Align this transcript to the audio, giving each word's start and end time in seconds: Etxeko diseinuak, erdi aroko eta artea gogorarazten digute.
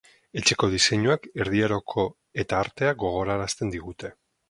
Etxeko 0.39 0.69
diseinuak, 0.75 1.27
erdi 1.45 1.63
aroko 1.69 2.07
eta 2.45 2.61
artea 2.65 2.99
gogorarazten 3.07 3.79
digute. 3.79 4.17